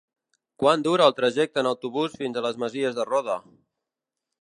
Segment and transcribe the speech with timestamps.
[0.63, 3.41] Quant dura el trajecte en autobús fins a les Masies de Roda?